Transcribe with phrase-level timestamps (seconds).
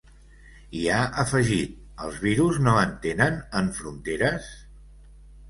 [0.77, 1.75] I ha afegit:
[2.07, 4.51] Els virus no entenen en fronteres?